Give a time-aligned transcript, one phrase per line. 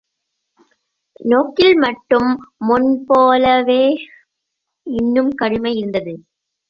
[1.25, 2.29] நோக்கில் மட்டும்
[2.67, 3.83] முன்போலவே
[4.87, 6.13] இன்னும் கடுமை இருந்தது.